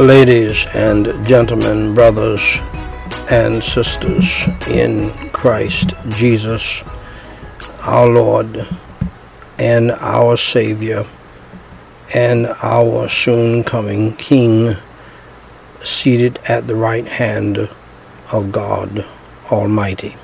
[0.00, 2.40] ladies and gentlemen, brothers
[3.30, 6.82] and sisters in Christ Jesus,
[7.82, 8.66] our Lord
[9.58, 11.04] and our Savior
[12.14, 14.74] and our soon coming King,
[15.82, 17.68] seated at the right hand
[18.32, 19.04] of God
[19.52, 20.16] Almighty.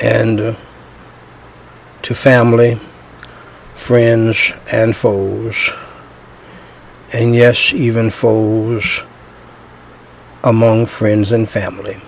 [0.00, 0.56] And
[2.02, 2.80] to family,
[3.74, 5.74] friends, and foes
[7.14, 9.04] and yes, even foes
[10.42, 12.00] among friends and family,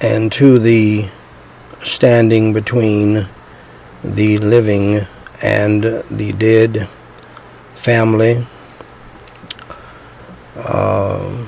[0.00, 1.08] and to the
[1.84, 3.28] standing between
[4.02, 5.06] the living
[5.42, 6.88] and the dead
[7.76, 8.44] family.
[10.56, 11.46] Uh,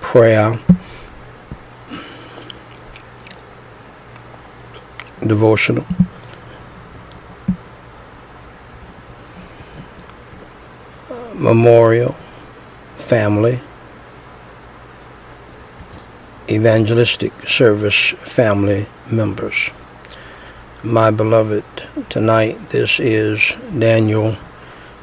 [0.00, 0.58] prayer,
[5.26, 5.84] devotional.
[11.40, 12.14] Memorial
[12.98, 13.62] Family
[16.50, 19.70] Evangelistic Service family members.
[20.82, 21.64] My beloved,
[22.10, 24.32] tonight this is Daniel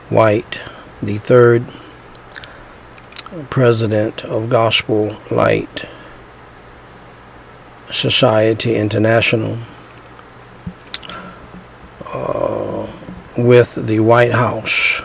[0.09, 0.59] White,
[1.01, 1.65] the third
[3.49, 5.85] president of Gospel Light
[7.89, 9.57] Society International,
[12.05, 12.85] uh,
[13.35, 14.96] with the White House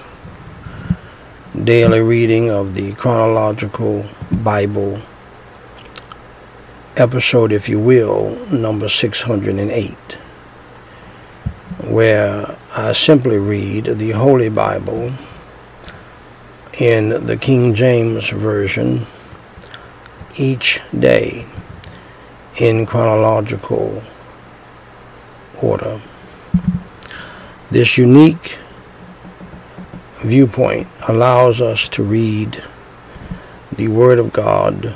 [1.65, 4.05] daily reading of the chronological
[4.43, 5.01] Bible
[6.97, 9.93] episode, if you will, number 608,
[11.85, 15.13] where I simply read the Holy Bible
[16.81, 19.07] in the King James Version
[20.37, 21.47] each day
[22.57, 24.03] in chronological
[25.63, 26.01] order.
[27.71, 28.59] This unique
[30.23, 32.63] viewpoint allows us to read
[33.77, 34.95] the Word of God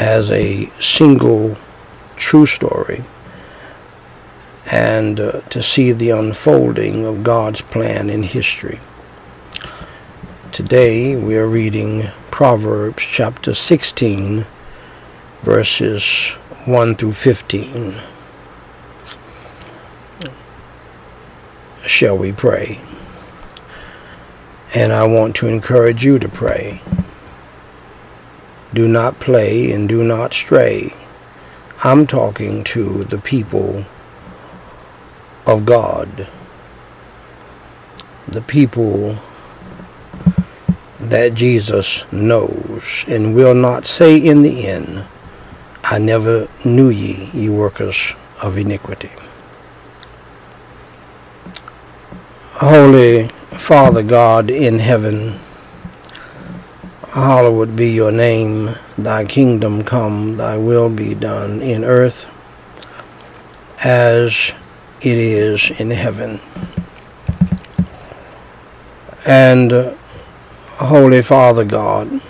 [0.00, 1.56] as a single
[2.16, 3.04] true story
[4.70, 8.80] and uh, to see the unfolding of God's plan in history.
[10.52, 14.46] Today we are reading Proverbs chapter 16,
[15.42, 16.32] verses
[16.64, 18.00] 1 through 15.
[21.86, 22.80] Shall we pray?
[24.74, 26.82] And I want to encourage you to pray.
[28.74, 30.94] Do not play and do not stray.
[31.84, 33.84] I'm talking to the people
[35.46, 36.26] of God,
[38.26, 39.16] the people
[40.98, 45.04] that Jesus knows and will not say in the end,
[45.84, 49.10] I never knew ye, ye workers of iniquity.
[52.60, 53.28] Holy
[53.58, 55.38] Father God in heaven,
[57.08, 62.30] hallowed be your name, thy kingdom come, thy will be done in earth
[63.84, 64.54] as
[65.02, 66.40] it is in heaven.
[69.26, 69.94] And
[70.78, 72.22] Holy Father God,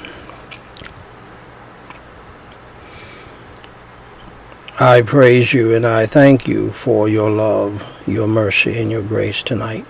[4.81, 9.45] I praise you and I thank you for your love, your mercy, and your grace
[9.45, 9.87] tonight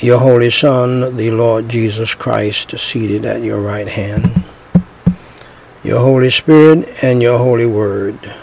[0.00, 4.44] your Holy Son, the Lord Jesus Christ, seated at your right hand,
[5.84, 8.34] your Holy Spirit, and your Holy Word.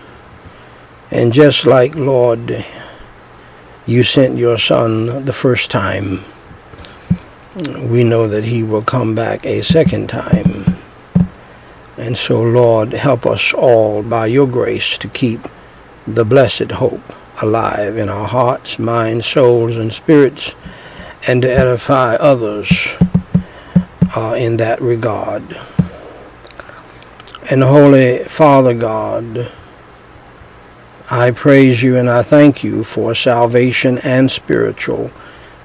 [1.09, 2.63] And just like, Lord,
[3.88, 6.24] you sent your Son the first time,
[7.56, 10.77] we know that he will come back a second time.
[11.98, 15.48] And so, Lord, help us all by your grace to keep
[16.06, 20.53] the blessed hope alive in our hearts, minds, souls, and spirits
[21.25, 22.97] and to edify others
[24.15, 25.59] uh, in that regard.
[27.49, 29.51] And Holy Father God,
[31.09, 35.09] I praise you and I thank you for salvation and spiritual,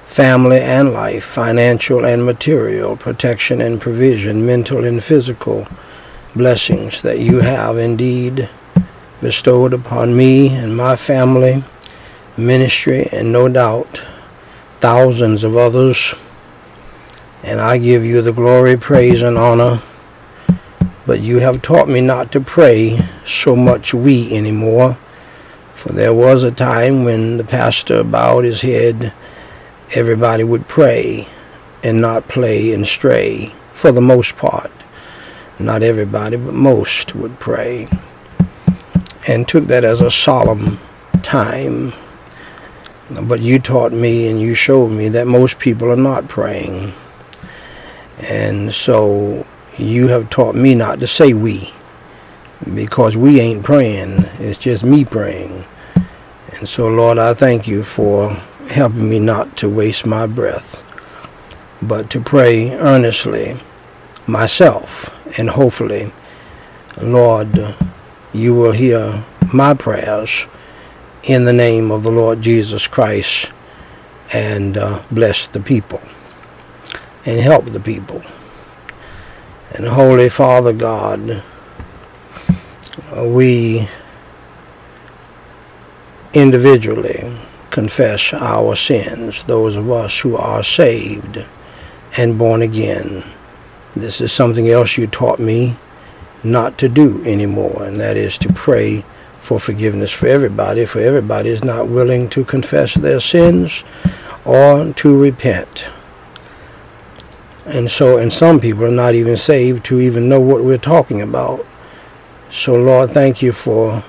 [0.05, 5.67] family and life, financial and material, protection and provision, mental and physical
[6.35, 8.49] blessings that you have indeed
[9.19, 11.63] bestowed upon me and my family,
[12.37, 14.01] ministry, and no doubt
[14.83, 16.13] thousands of others.
[17.41, 19.81] And I give you the glory, praise, and honor.
[21.05, 24.97] But you have taught me not to pray so much we anymore.
[25.73, 29.13] For there was a time when the pastor bowed his head,
[29.95, 31.27] everybody would pray
[31.81, 34.71] and not play and stray, for the most part.
[35.59, 37.87] Not everybody, but most would pray.
[39.27, 40.79] and took that as a solemn
[41.21, 41.93] time.
[43.21, 46.93] But you taught me and you showed me that most people are not praying.
[48.29, 49.45] And so
[49.77, 51.73] you have taught me not to say we
[52.73, 54.25] because we ain't praying.
[54.39, 55.65] It's just me praying.
[56.57, 58.31] And so, Lord, I thank you for
[58.69, 60.83] helping me not to waste my breath,
[61.81, 63.59] but to pray earnestly
[64.27, 65.11] myself.
[65.37, 66.11] And hopefully,
[67.01, 67.75] Lord,
[68.31, 70.47] you will hear my prayers
[71.23, 73.51] in the name of the Lord Jesus Christ
[74.33, 76.01] and uh, bless the people
[77.25, 78.21] and help the people.
[79.71, 81.41] And Holy Father God,
[83.15, 83.87] we
[86.33, 87.37] individually
[87.69, 91.45] confess our sins, those of us who are saved
[92.17, 93.23] and born again.
[93.95, 95.77] This is something else you taught me
[96.43, 99.05] not to do anymore, and that is to pray
[99.43, 103.83] for forgiveness for everybody, for everybody is not willing to confess their sins
[104.45, 105.89] or to repent.
[107.65, 111.21] And so, and some people are not even saved to even know what we're talking
[111.21, 111.65] about.
[112.51, 114.01] So, Lord, thank you for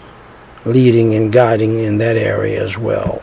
[0.65, 3.21] leading and guiding in that area as well.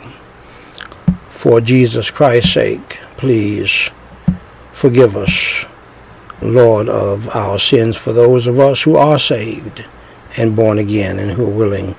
[1.30, 3.90] For Jesus Christ's sake, please
[4.74, 5.66] forgive us,
[6.42, 9.86] Lord, of our sins for those of us who are saved
[10.38, 11.96] and born again and who are willing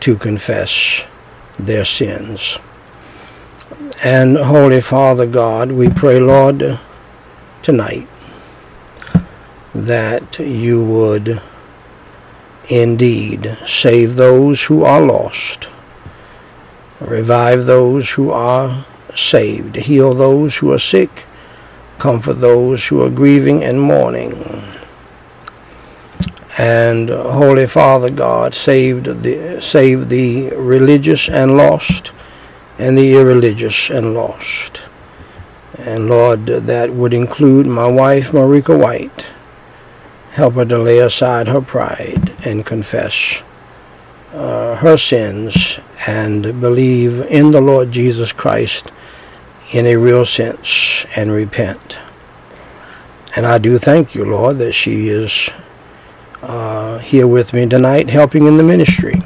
[0.00, 1.06] to confess
[1.58, 2.58] their sins.
[4.04, 6.78] And Holy Father God, we pray, Lord,
[7.62, 8.08] tonight
[9.74, 11.40] that you would
[12.68, 15.68] indeed save those who are lost,
[17.00, 18.84] revive those who are
[19.14, 21.24] saved, heal those who are sick,
[21.98, 24.62] comfort those who are grieving and mourning
[26.56, 32.12] and Holy Father God saved the saved the religious and lost
[32.78, 34.82] and the irreligious and lost.
[35.78, 39.26] And Lord, that would include my wife Marika White.
[40.32, 43.42] Help her to lay aside her pride and confess
[44.32, 48.90] uh, her sins and believe in the Lord Jesus Christ
[49.72, 51.98] in a real sense and repent.
[53.36, 55.50] And I do thank you, Lord, that she is
[56.44, 59.22] uh, here with me tonight helping in the ministry.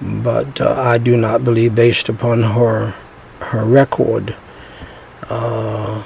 [0.00, 2.94] But uh, I do not believe, based upon her
[3.40, 4.34] her record
[5.28, 6.02] uh,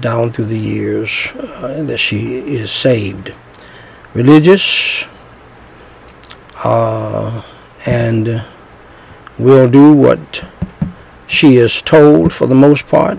[0.00, 3.34] down through the years, uh, that she is saved.
[4.14, 5.06] Religious
[6.64, 7.42] uh,
[7.86, 8.42] and
[9.38, 10.44] will do what
[11.26, 13.18] she is told for the most part,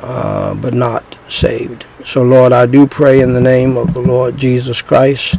[0.00, 1.84] uh, but not saved.
[2.04, 5.36] So, Lord, I do pray in the name of the Lord Jesus Christ,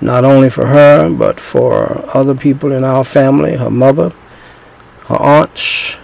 [0.00, 4.12] not only for her, but for other people in our family, her mother,
[5.06, 5.98] her aunts,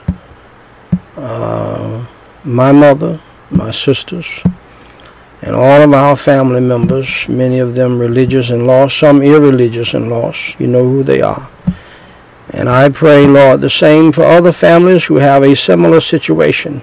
[1.17, 2.07] uh,
[2.45, 3.21] my mother,
[3.51, 4.43] my sisters,
[5.43, 10.09] and all of our family members, many of them religious and lost, some irreligious and
[10.09, 10.59] lost.
[10.59, 11.51] You know who they are.
[12.51, 16.83] And I pray, Lord, the same for other families who have a similar situation.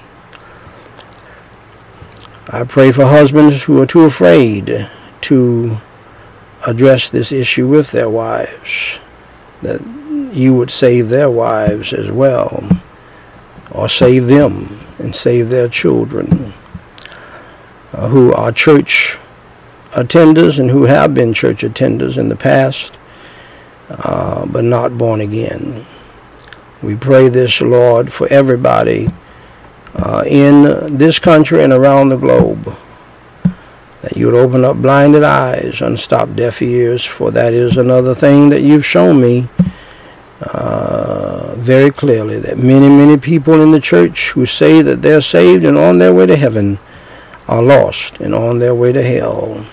[2.52, 4.90] I pray for husbands who are too afraid
[5.22, 5.78] to
[6.66, 9.00] address this issue with their wives,
[9.62, 9.80] that
[10.34, 12.68] you would save their wives as well,
[13.70, 16.56] or save them and save their children,
[17.94, 19.20] uh, who are church
[19.92, 22.98] attenders and who have been church attenders in the past,
[23.92, 25.86] uh, but not born again.
[26.82, 29.12] We pray this, Lord, for everybody
[29.96, 32.76] uh, in this country and around the globe.
[34.02, 38.50] That you would open up blinded eyes, unstop deaf ears, for that is another thing
[38.50, 39.50] that you've shown me
[40.42, 42.40] uh, very clearly.
[42.40, 46.14] That many, many people in the church who say that they're saved and on their
[46.14, 46.80] way to heaven
[47.48, 49.66] are lost and on their way to hell.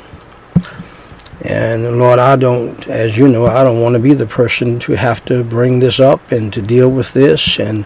[1.43, 4.95] And Lord, I don't, as you know, I don't want to be the person to
[4.95, 7.85] have to bring this up and to deal with this and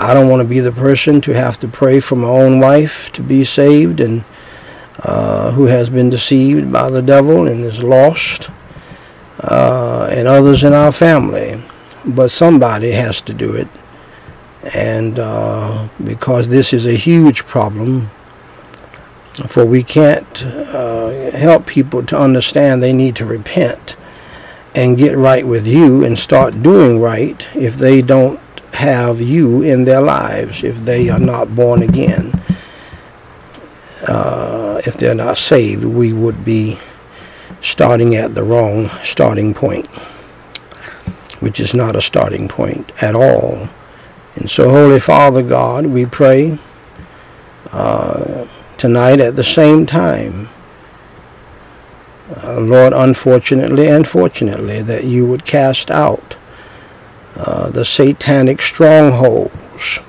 [0.00, 3.10] I don't want to be the person to have to pray for my own wife
[3.12, 4.24] to be saved and
[5.00, 8.48] uh, who has been deceived by the devil and is lost,
[9.40, 11.60] uh, and others in our family.
[12.04, 13.66] But somebody has to do it.
[14.72, 18.10] And uh, because this is a huge problem,
[19.48, 23.96] for we can't uh, help people to understand they need to repent
[24.76, 28.38] and get right with you and start doing right if they don't
[28.78, 32.32] have you in their lives if they are not born again.
[34.08, 36.78] Uh, if they're not saved, we would be
[37.60, 39.88] starting at the wrong starting point.
[41.40, 43.68] which is not a starting point at all.
[44.36, 46.58] And so, Holy Father God, we pray
[47.72, 50.48] uh, tonight at the same time,
[52.42, 56.36] uh, Lord, unfortunately and fortunately, that you would cast out
[57.38, 60.00] uh, the satanic strongholds,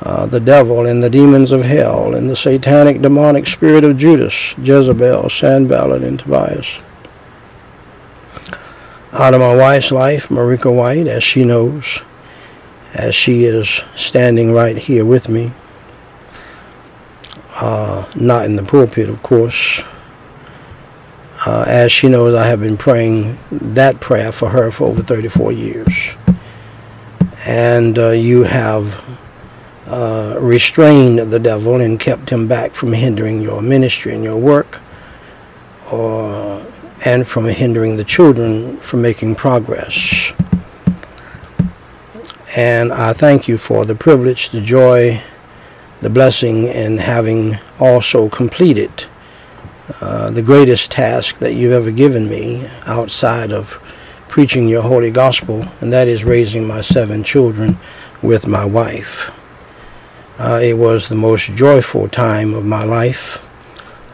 [0.00, 4.54] uh, the devil and the demons of hell, and the satanic demonic spirit of Judas,
[4.56, 6.80] Jezebel, Sanballat, and Tobias.
[9.12, 12.02] Out of my wife's life, Marika White, as she knows,
[12.94, 15.52] as she is standing right here with me,
[17.56, 19.84] uh, not in the pulpit, of course.
[21.44, 25.52] Uh, as she knows, I have been praying that prayer for her for over 34
[25.52, 26.16] years
[27.46, 29.04] and uh, you have
[29.86, 34.80] uh, restrained the devil and kept him back from hindering your ministry and your work,
[35.90, 36.64] or
[37.04, 40.32] and from hindering the children from making progress.
[42.56, 45.22] And I thank you for the privilege, the joy,
[46.00, 49.04] the blessing in having also completed
[50.00, 53.80] uh, the greatest task that you've ever given me outside of
[54.30, 57.76] preaching your holy gospel, and that is raising my seven children
[58.22, 59.32] with my wife.
[60.38, 63.44] Uh, it was the most joyful time of my life,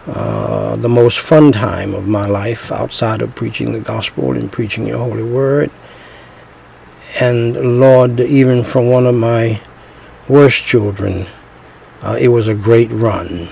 [0.07, 4.87] uh, the most fun time of my life outside of preaching the gospel and preaching
[4.87, 5.71] your holy word.
[7.21, 9.61] And Lord, even from one of my
[10.29, 11.27] worst children,
[12.01, 13.49] uh, it was a great run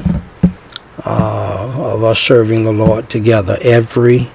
[1.05, 4.31] uh, of us serving the Lord together every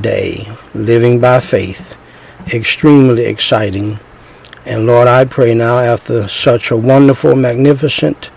[0.00, 1.96] day, living by faith,
[2.52, 3.98] extremely exciting.
[4.64, 8.30] And Lord, I pray now after such a wonderful, magnificent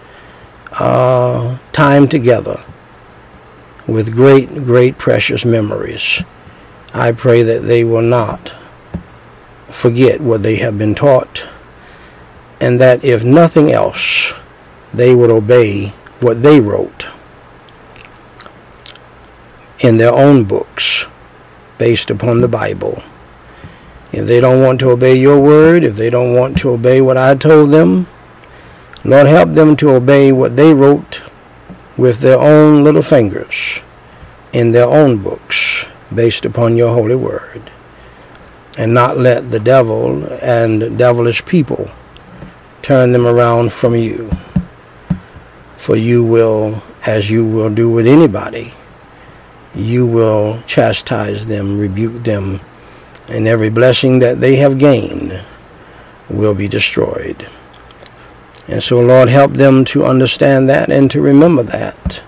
[0.74, 2.64] uh, time together
[3.88, 6.22] with great, great precious memories,
[6.94, 8.54] I pray that they will not
[9.70, 11.48] forget what they have been taught
[12.60, 14.34] and that if nothing else,
[14.94, 17.08] they would obey what they wrote
[19.80, 21.08] in their own books
[21.77, 23.03] based upon the Bible.
[24.12, 27.17] If they don't want to obey your word, if they don't want to obey what
[27.17, 28.07] I told them,
[29.03, 31.22] Lord, help them to obey what they wrote
[31.98, 33.81] with their own little fingers
[34.53, 37.72] in their own books based upon your holy word.
[38.77, 41.89] And not let the devil and devilish people
[42.81, 44.29] turn them around from you.
[45.77, 48.74] For you will, as you will do with anybody,
[49.76, 52.60] you will chastise them, rebuke them,
[53.28, 55.42] and every blessing that they have gained
[56.30, 57.48] will be destroyed.
[58.68, 62.22] And so, Lord, help them to understand that and to remember that.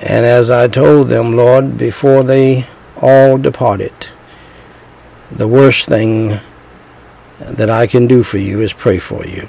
[0.00, 2.66] And as I told them, Lord, before they
[3.00, 3.92] all departed,
[5.30, 6.40] the worst thing
[7.38, 9.48] that I can do for you is pray for you,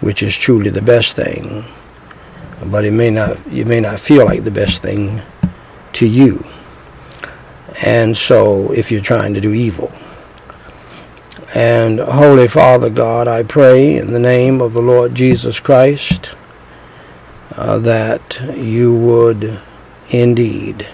[0.00, 1.64] which is truly the best thing.
[2.64, 5.20] But it may not, you may not feel like the best thing
[5.94, 6.44] to you.
[7.82, 9.92] And so, if you're trying to do evil.
[11.54, 16.34] And Holy Father God, I pray in the name of the Lord Jesus Christ
[17.56, 19.60] uh, that you would
[20.08, 20.88] indeed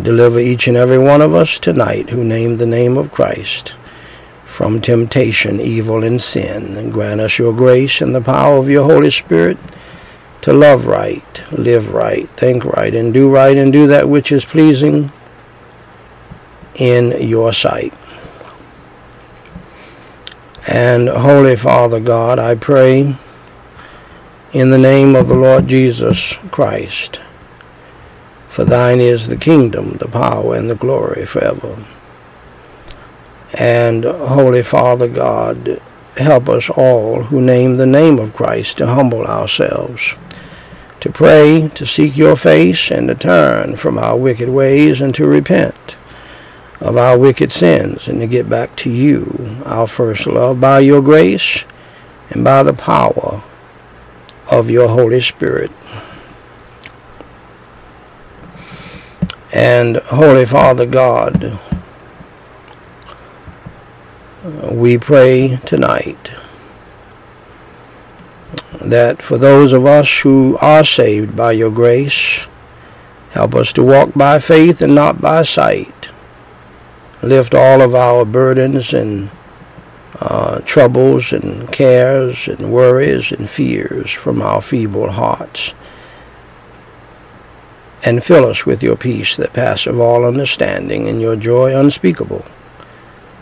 [0.00, 3.74] deliver each and every one of us tonight who name the name of Christ
[4.44, 6.76] from temptation, evil, and sin.
[6.76, 9.56] And grant us your grace and the power of your Holy Spirit
[10.42, 14.44] to love right, live right, think right, and do right, and do that which is
[14.44, 15.12] pleasing
[16.74, 17.92] in your sight.
[20.66, 23.16] And Holy Father God, I pray
[24.52, 27.20] in the name of the Lord Jesus Christ,
[28.48, 31.84] for thine is the kingdom, the power, and the glory forever.
[33.54, 35.80] And Holy Father God,
[36.16, 40.14] help us all who name the name of Christ to humble ourselves
[41.00, 45.26] to pray, to seek your face, and to turn from our wicked ways and to
[45.26, 45.96] repent
[46.80, 51.02] of our wicked sins and to get back to you, our first love, by your
[51.02, 51.64] grace
[52.30, 53.42] and by the power
[54.50, 55.70] of your Holy Spirit.
[59.52, 61.58] And Holy Father God,
[64.42, 66.30] we pray tonight
[68.80, 72.46] that for those of us who are saved by your grace,
[73.32, 76.08] help us to walk by faith and not by sight.
[77.22, 79.30] Lift all of our burdens and
[80.20, 85.74] uh, troubles and cares and worries and fears from our feeble hearts.
[88.02, 92.46] And fill us with your peace that passeth all understanding and your joy unspeakable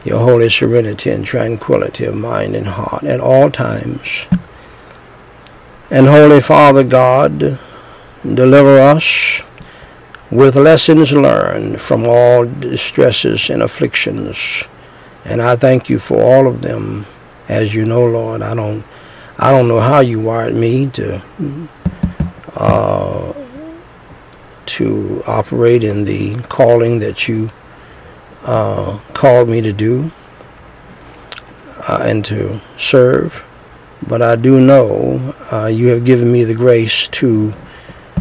[0.05, 4.26] your holy serenity and tranquility of mind and heart at all times.
[5.90, 7.59] And Holy Father God,
[8.23, 9.43] deliver us
[10.31, 14.64] with lessons learned from all distresses and afflictions.
[15.25, 17.07] And I thank you for all of them.
[17.49, 18.85] As you know, Lord, I don't
[19.38, 21.23] I don't know how you wired me to
[22.55, 23.33] uh,
[24.67, 27.50] to operate in the calling that you
[28.45, 30.11] uh, called me to do
[31.88, 33.45] uh, and to serve.
[34.07, 37.52] But I do know uh, you have given me the grace to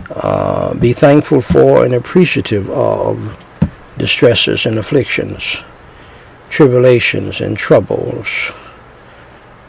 [0.09, 3.38] uh, be thankful for and appreciative of
[3.97, 5.63] distresses and afflictions,
[6.50, 8.51] tribulations and troubles,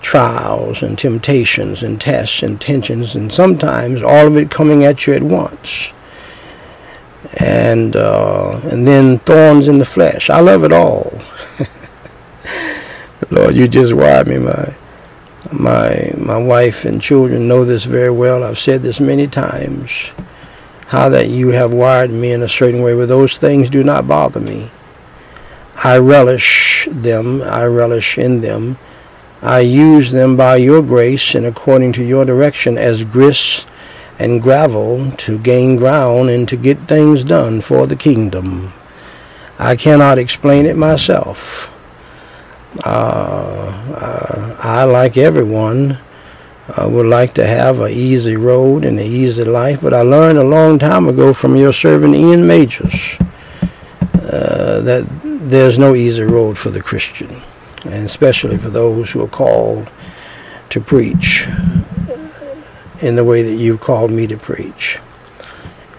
[0.00, 5.14] trials and temptations and tests and tensions, and sometimes all of it coming at you
[5.14, 5.92] at once.
[7.36, 10.30] And uh, and then thorns in the flesh.
[10.30, 11.20] I love it all.
[13.30, 14.74] Lord, you just wired me, my
[15.52, 18.42] my my wife and children know this very well.
[18.42, 20.12] I've said this many times
[20.86, 24.08] how that you have wired me in a certain way, but those things do not
[24.08, 24.70] bother me.
[25.84, 28.78] I relish them, I relish in them.
[29.42, 33.68] I use them by your grace and according to your direction as grist
[34.18, 38.72] and gravel to gain ground and to get things done for the kingdom.
[39.58, 41.70] I cannot explain it myself.
[42.84, 45.98] Uh, uh, I, like everyone,
[46.76, 50.38] I would like to have an easy road and an easy life, but I learned
[50.38, 53.18] a long time ago from your servant Ian Majors
[54.14, 57.42] uh, that there's no easy road for the Christian,
[57.84, 59.90] and especially for those who are called
[60.68, 61.48] to preach
[63.00, 64.96] in the way that you've called me to preach,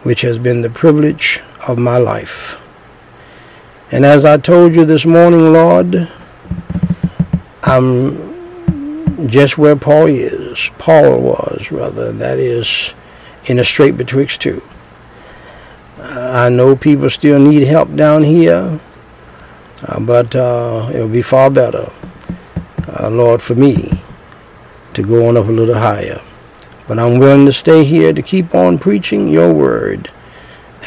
[0.04, 2.58] which has been the privilege of my life.
[3.92, 6.10] And as I told you this morning, Lord,
[7.64, 12.94] I'm just where Paul is, Paul was rather, that is
[13.46, 14.62] in a strait betwixt two.
[15.98, 18.80] I know people still need help down here,
[19.84, 21.92] uh, but uh, it would be far better,
[22.88, 24.02] uh, Lord, for me
[24.94, 26.22] to go on up a little higher.
[26.90, 30.12] But I'm willing to stay here to keep on preaching your word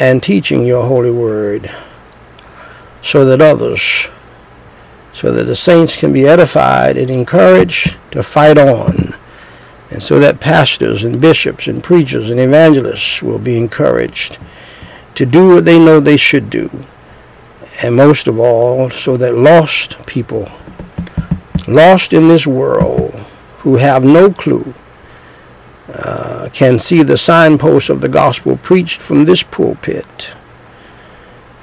[0.01, 1.71] and teaching your holy word
[3.01, 4.09] so that others
[5.13, 9.15] so that the saints can be edified and encouraged to fight on,
[9.91, 14.39] and so that pastors and bishops and preachers and evangelists will be encouraged
[15.15, 16.69] to do what they know they should do,
[17.83, 20.51] and most of all, so that lost people,
[21.69, 23.15] lost in this world,
[23.59, 24.75] who have no clue,
[25.95, 30.35] uh, can see the signposts of the gospel preached from this pulpit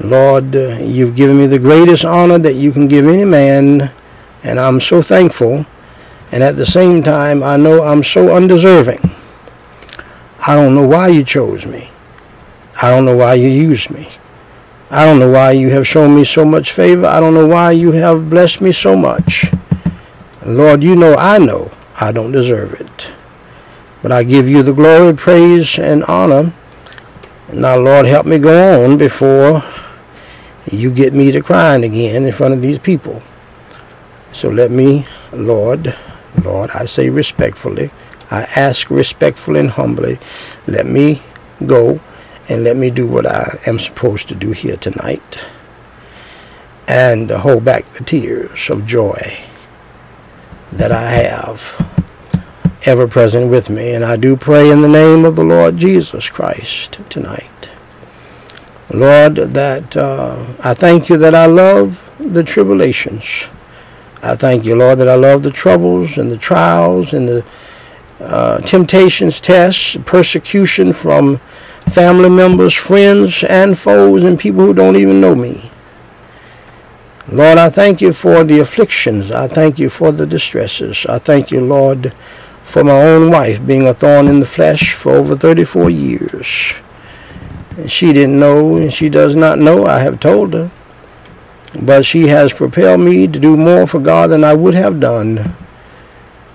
[0.02, 3.92] Lord, uh, you've given me the greatest honor that you can give any man,
[4.44, 5.66] and I'm so thankful.
[6.32, 9.00] And at the same time, I know I'm so undeserving.
[10.48, 11.90] I don't know why you chose me.
[12.82, 14.10] I don't know why you used me.
[14.90, 17.06] I don't know why you have shown me so much favor.
[17.06, 19.52] I don't know why you have blessed me so much.
[20.46, 23.12] Lord, you know I know I don't deserve it.
[24.02, 26.54] But I give you the glory, praise, and honor.
[27.52, 29.64] Now, Lord, help me go on before
[30.72, 33.22] you get me to crying again in front of these people.
[34.32, 35.96] So let me, Lord,
[36.44, 37.92] Lord, I say respectfully,
[38.30, 40.20] I ask respectfully and humbly,
[40.68, 41.22] let me
[41.66, 42.00] go
[42.48, 45.40] and let me do what I am supposed to do here tonight
[46.88, 49.40] and hold back the tears of joy
[50.72, 52.04] that I have
[52.84, 53.94] ever present with me.
[53.94, 57.70] And I do pray in the name of the Lord Jesus Christ tonight.
[58.92, 63.48] Lord, that uh, I thank you that I love the tribulations.
[64.22, 67.46] I thank you, Lord, that I love the troubles and the trials and the
[68.20, 71.40] uh, temptations, tests, persecution from
[71.90, 75.72] family members, friends, and foes, and people who don't even know me.
[77.32, 79.32] Lord, I thank you for the afflictions.
[79.32, 81.06] I thank you for the distresses.
[81.06, 82.14] I thank you, Lord,
[82.70, 86.76] for my own wife being a thorn in the flesh for over 34 years.
[87.76, 89.88] And she didn't know, and she does not know.
[89.88, 90.72] I have told her.
[91.82, 95.56] But she has propelled me to do more for God than I would have done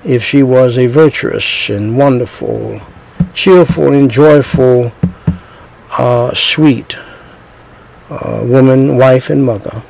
[0.05, 2.81] if she was a virtuous and wonderful,
[3.33, 4.93] cheerful and joyful,
[5.99, 6.97] uh, sweet
[8.11, 9.83] uh, woman, wife, and mother.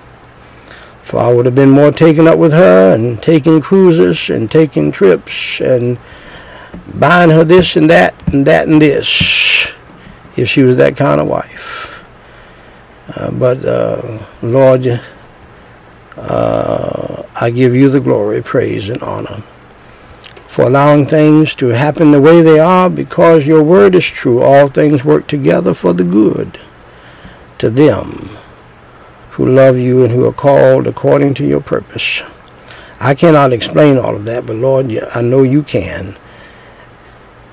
[1.16, 5.60] I would have been more taken up with her and taking cruises and taking trips
[5.60, 5.98] and
[6.94, 9.72] buying her this and that and that and this
[10.36, 12.04] if she was that kind of wife.
[13.14, 15.00] Uh, but uh, Lord,
[16.16, 19.42] uh, I give you the glory, praise, and honor
[20.54, 24.40] for allowing things to happen the way they are because your word is true.
[24.40, 26.60] All things work together for the good
[27.58, 28.38] to them
[29.34, 32.22] who love you and who are called according to your purpose.
[33.00, 36.16] I cannot explain all of that, but Lord, I know you can.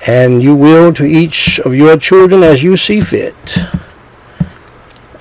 [0.06, 3.58] And you will to each of your children as you see fit.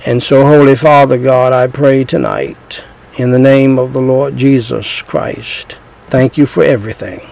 [0.05, 2.83] And so, Holy Father God, I pray tonight
[3.15, 5.79] in the name of the Lord Jesus Christ.
[6.09, 7.27] Thank you for everything.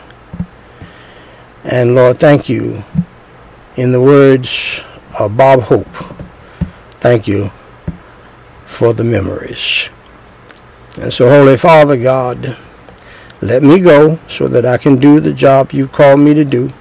[1.63, 2.83] And Lord, thank you
[3.75, 4.81] in the words
[5.19, 5.95] of Bob Hope.
[6.99, 7.51] Thank you
[8.69, 9.89] for the memories.
[11.01, 12.55] And so, Holy Father God,
[13.41, 16.71] let me go so that I can do the job you've called me to do.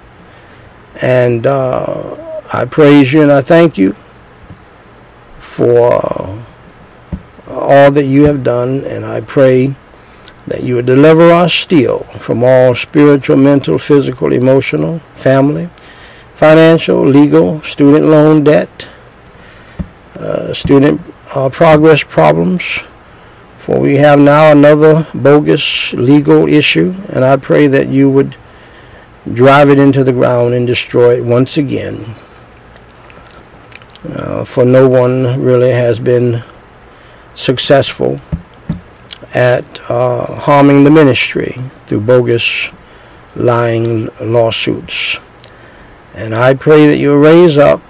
[1.00, 3.96] And uh, I praise you and I thank you
[5.38, 6.02] for
[7.48, 8.84] all that you have done.
[8.84, 9.74] And I pray
[10.46, 15.68] that you would deliver us still from all spiritual, mental, physical, emotional, family,
[16.34, 18.88] financial, legal, student loan debt,
[20.16, 21.00] uh, student
[21.34, 22.84] uh, progress problems.
[23.58, 28.36] For we have now another bogus legal issue, and I pray that you would
[29.34, 32.14] drive it into the ground and destroy it once again.
[34.08, 36.42] Uh, for no one really has been
[37.34, 38.20] successful
[39.34, 42.70] at uh, harming the ministry through bogus,
[43.36, 45.18] lying lawsuits.
[46.14, 47.82] And I pray that you raise up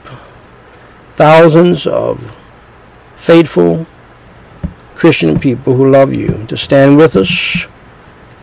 [1.15, 2.35] thousands of
[3.29, 3.87] faithful
[4.95, 7.67] Christian people who love you to stand with us,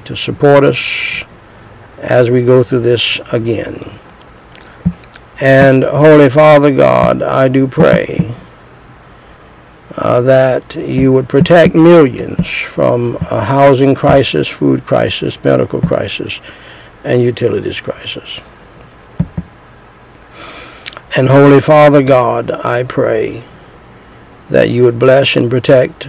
[0.04, 1.26] to support us
[1.98, 3.98] as we go through this again.
[5.41, 8.32] And Holy Father God, I do pray
[9.95, 16.41] uh, that you would protect millions from a housing crisis, food crisis, medical crisis,
[17.04, 18.39] and utilities crisis.
[21.17, 23.41] And Holy Father God, I pray
[24.49, 26.08] that you would bless and protect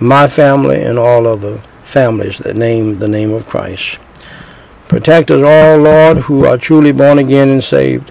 [0.00, 3.98] my family and all other families that name the name of Christ.
[4.88, 8.10] Protect us all, Lord, who are truly born again and saved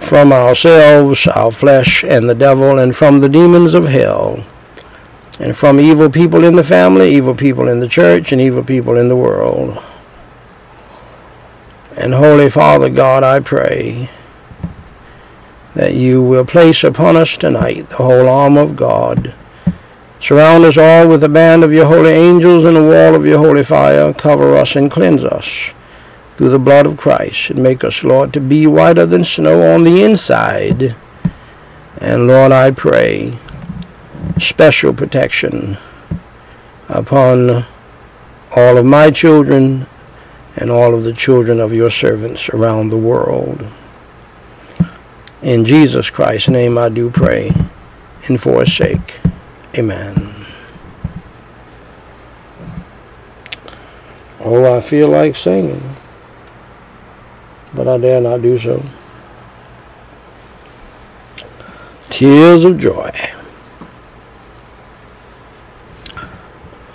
[0.00, 4.44] from ourselves, our flesh, and the devil, and from the demons of hell,
[5.38, 8.96] and from evil people in the family, evil people in the church, and evil people
[8.96, 9.82] in the world.
[11.96, 14.10] And Holy Father God, I pray
[15.76, 19.34] that you will place upon us tonight the whole arm of God.
[20.20, 23.36] Surround us all with the band of your holy angels and the wall of your
[23.36, 24.14] holy fire.
[24.14, 25.74] Cover us and cleanse us
[26.30, 29.84] through the blood of Christ and make us, Lord, to be whiter than snow on
[29.84, 30.96] the inside.
[31.98, 33.36] And Lord, I pray
[34.38, 35.76] special protection
[36.88, 37.66] upon
[38.56, 39.86] all of my children
[40.56, 43.70] and all of the children of your servants around the world.
[45.42, 47.52] In Jesus Christ's name I do pray,
[48.28, 49.20] and for his sake.
[49.76, 50.46] Amen.
[54.40, 55.96] Oh, I feel like singing
[57.76, 58.82] but I dare not do so.
[62.08, 63.12] Tears of joy.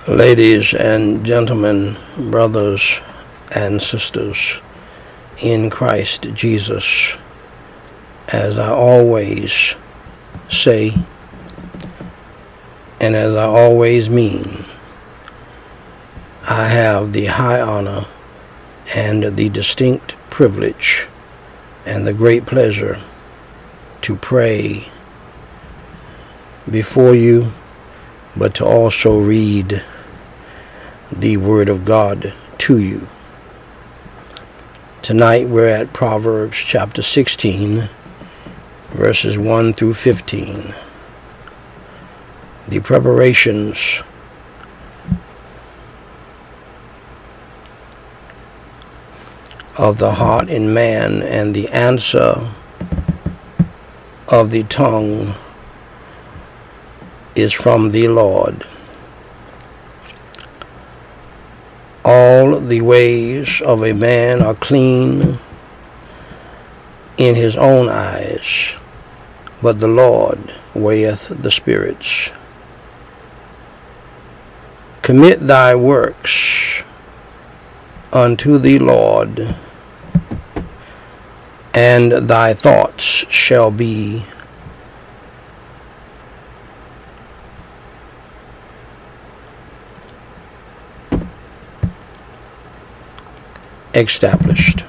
[0.07, 2.99] Ladies and gentlemen, brothers
[3.51, 4.59] and sisters
[5.37, 7.15] in Christ Jesus,
[8.31, 9.75] as I always
[10.49, 10.95] say,
[12.99, 14.65] and as I always mean,
[16.47, 18.05] I have the high honor
[18.95, 21.07] and the distinct privilege
[21.85, 22.99] and the great pleasure
[24.01, 24.87] to pray
[26.69, 27.51] before you,
[28.37, 29.83] but to also read
[31.11, 33.07] the Word of God to you.
[35.01, 37.89] Tonight we're at Proverbs chapter 16,
[38.91, 40.73] verses 1 through 15.
[42.67, 44.03] The preparations
[49.77, 52.51] of the heart in man and the answer
[54.27, 55.35] of the tongue
[57.35, 58.65] is from the Lord.
[62.03, 65.39] All the ways of a man are clean
[67.17, 68.75] in his own eyes,
[69.61, 72.31] but the Lord weigheth the spirits.
[75.01, 76.83] Commit thy works
[78.13, 79.55] unto the Lord,
[81.73, 84.25] and thy thoughts shall be
[93.93, 94.85] established.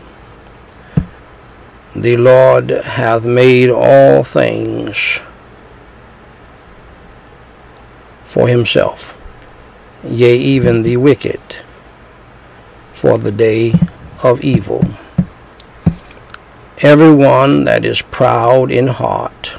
[1.94, 5.20] The Lord hath made all things
[8.24, 9.14] for himself,
[10.02, 11.40] yea, even the wicked
[12.94, 13.74] for the day
[14.24, 14.82] of evil.
[16.78, 19.58] Everyone that is proud in heart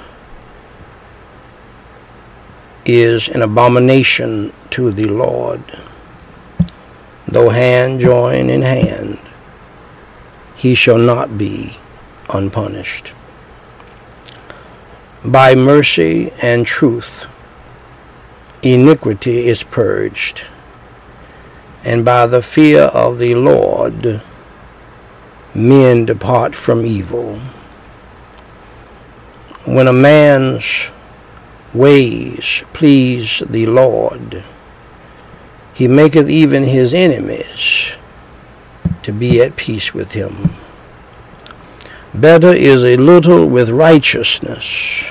[2.84, 5.62] is an abomination to the Lord.
[7.28, 9.20] Though hand join in hand,
[10.56, 11.78] he shall not be
[12.34, 13.14] unpunished.
[15.24, 17.28] By mercy and truth,
[18.62, 20.44] iniquity is purged,
[21.84, 24.22] and by the fear of the Lord,
[25.54, 27.40] men depart from evil.
[29.66, 30.90] When a man's
[31.74, 34.44] ways please the Lord,
[35.74, 37.94] he maketh even his enemies
[39.04, 40.54] to be at peace with him.
[42.14, 45.04] Better is a little with righteousness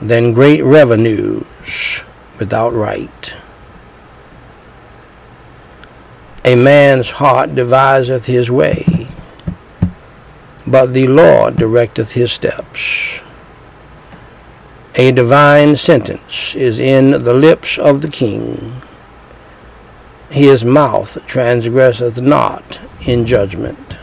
[0.00, 2.04] than great revenues
[2.38, 3.34] without right.
[6.44, 9.08] A man's heart deviseth his way,
[10.64, 13.20] but the Lord directeth his steps.
[14.94, 18.80] A divine sentence is in the lips of the king.
[20.30, 23.96] His mouth transgresseth not in judgment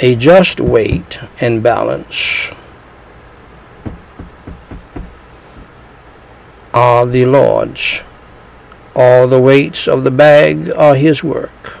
[0.00, 2.50] a just weight and balance
[6.74, 8.02] are the Lord's.
[8.94, 11.78] All the weights of the bag are his work.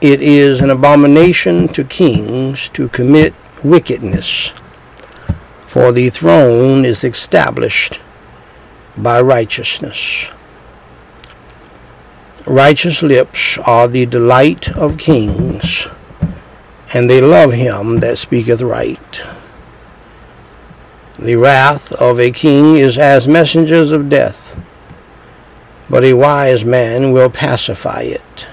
[0.00, 4.54] It is an abomination to kings to commit wickedness,
[5.66, 8.00] for the throne is established
[8.96, 10.30] by righteousness.
[12.46, 15.88] Righteous lips are the delight of kings
[16.94, 19.22] and they love him that speaketh right.
[21.18, 24.58] The wrath of a king is as messengers of death,
[25.88, 28.46] but a wise man will pacify it.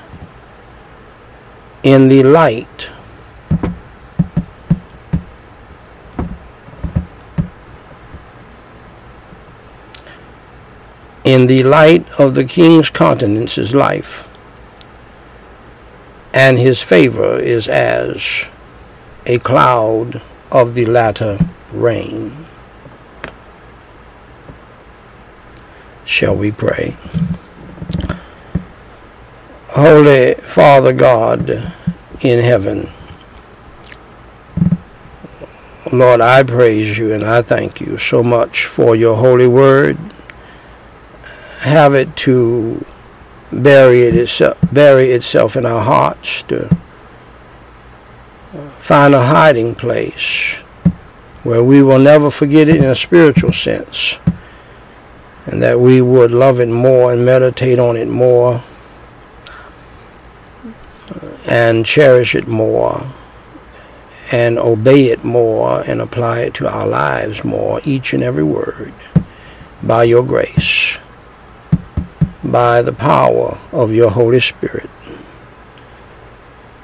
[1.83, 2.89] In the light
[11.23, 14.27] in the light of the king's countenance is life
[16.33, 18.47] and his favor is as
[19.25, 21.37] a cloud of the latter
[21.71, 22.45] rain.
[26.05, 26.97] Shall we pray?
[29.69, 31.49] Holy Father God
[32.21, 32.91] in heaven,
[35.91, 39.97] Lord, I praise you and I thank you so much for your holy word.
[41.61, 42.85] Have it to
[43.61, 46.65] bury it itself, bury itself in our hearts to
[48.53, 50.55] uh, find a hiding place
[51.43, 54.17] where we will never forget it in a spiritual sense
[55.45, 58.63] and that we would love it more and meditate on it more
[61.09, 63.05] uh, and cherish it more
[64.31, 68.93] and obey it more and apply it to our lives more, each and every word,
[69.83, 70.97] by your grace
[72.43, 74.89] by the power of your Holy Spirit.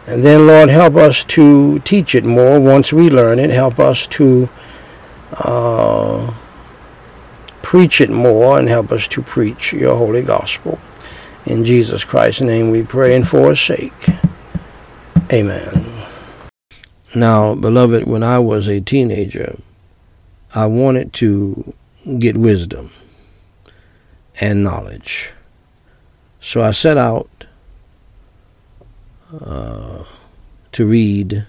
[0.07, 3.51] And then, Lord, help us to teach it more once we learn it.
[3.51, 4.49] Help us to
[5.33, 6.33] uh,
[7.61, 10.79] preach it more and help us to preach your holy gospel.
[11.45, 13.93] In Jesus Christ's name we pray and for his sake.
[15.31, 16.07] Amen.
[17.13, 19.59] Now, beloved, when I was a teenager,
[20.55, 21.73] I wanted to
[22.17, 22.91] get wisdom
[24.41, 25.33] and knowledge.
[26.41, 27.45] So I set out
[29.39, 30.03] uh,
[30.71, 31.45] to read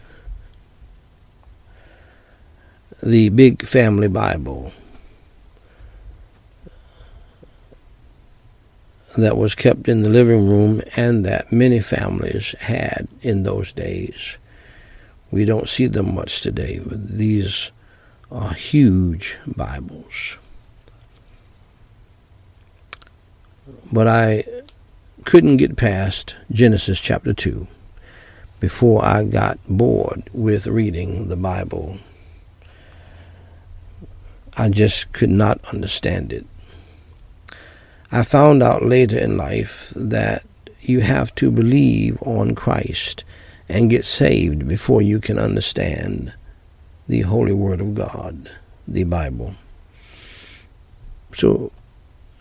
[3.03, 4.73] the Big Family Bible
[9.17, 14.39] that was kept in the living room and that many families had in those days.
[15.31, 17.71] We don't see them much today, but these
[18.31, 20.39] are huge Bibles.
[23.93, 24.45] But I
[25.31, 27.69] couldn't get past Genesis chapter 2
[28.59, 31.99] before I got bored with reading the Bible.
[34.57, 36.47] I just could not understand it.
[38.11, 40.43] I found out later in life that
[40.81, 43.23] you have to believe on Christ
[43.69, 46.35] and get saved before you can understand
[47.07, 48.51] the Holy Word of God,
[48.89, 49.55] the Bible.
[51.33, 51.71] So,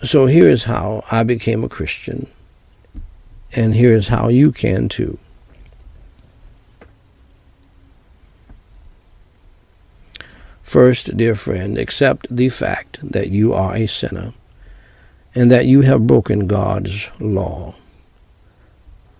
[0.01, 2.25] so here is how I became a Christian
[3.55, 5.17] And here's how you can too.
[10.61, 14.33] First, dear friend, accept the fact that you are a sinner
[15.33, 17.73] and that you have broken God's law,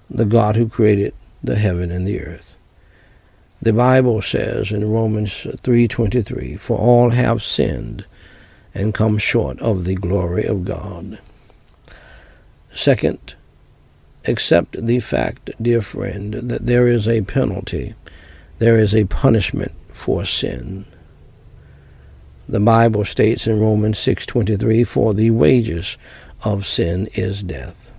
[0.09, 2.55] the God who created the heaven and the earth.
[3.61, 8.05] The Bible says in Romans 3:23, "For all have sinned
[8.75, 11.17] and come short of the glory of God."
[12.75, 13.35] Second,
[14.29, 17.95] accept the fact, dear friend, that there is a penalty,
[18.59, 20.85] there is a punishment for sin.
[22.47, 25.97] The Bible states in Romans 6:23, "For the wages
[26.43, 27.89] of sin is death."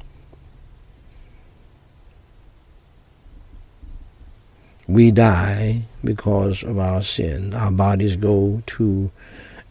[4.91, 7.55] we die because of our sin.
[7.55, 9.11] Our bodies go to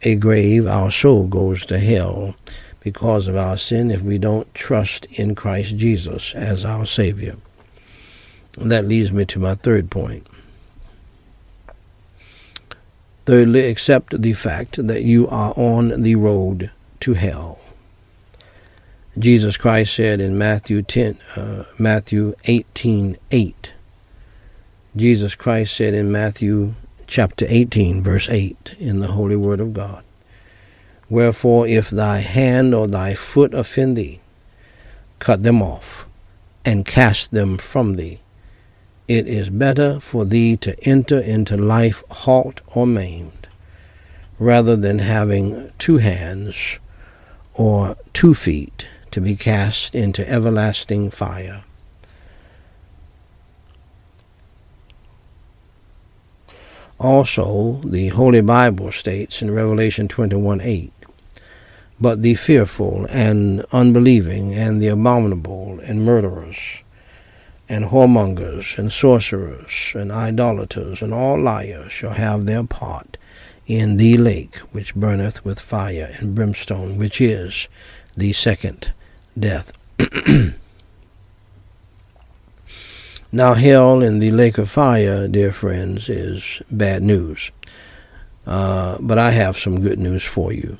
[0.02, 2.36] a grave, our soul goes to hell
[2.82, 7.38] because of our sin if we don't trust in Christ Jesus as our Savior.
[8.60, 10.28] And that leads me to my third point.
[13.26, 17.60] Thirdly, accept the fact that you are on the road to hell.
[19.18, 23.74] Jesus Christ said in Matthew 10, uh, Matthew 18, 8,
[24.96, 26.74] Jesus Christ said in Matthew
[27.06, 30.04] chapter 18, verse 8, in the Holy Word of God,
[31.10, 34.19] Wherefore, if thy hand or thy foot offend thee,
[35.17, 36.08] cut them off,
[36.63, 38.19] and cast them from thee.
[39.08, 43.48] It is better for thee to enter into life halt or maimed,
[44.38, 46.80] rather than having two hands
[47.54, 51.63] or two feet to be cast into everlasting fire.
[57.00, 60.99] Also, the Holy Bible states in Revelation 21 8,
[62.02, 66.84] But the fearful and unbelieving and the abominable and murderers
[67.68, 73.18] and whoremongers and sorcerers and idolaters and all liars shall have their part
[73.68, 77.68] in the lake which burneth with fire and brimstone, which is
[78.16, 78.92] the second
[79.38, 79.74] death.
[83.32, 87.52] Now, hell in the lake of fire, dear friends, is bad news.
[88.48, 90.80] Uh, but I have some good news for you.